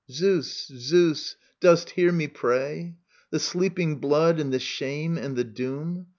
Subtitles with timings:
[0.39, 2.95] ••.2^eus, Zeus, dost hear me pray?..•
[3.29, 6.07] The sleeping blood and the shame and the doom